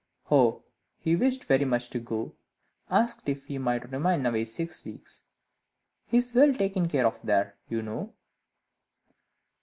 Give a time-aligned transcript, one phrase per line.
[0.31, 0.63] "Oh,
[0.97, 2.33] he wished very much to go,
[2.89, 5.25] and asked if he might remain away six weeks;
[6.07, 8.11] he is well taken care of there, you know."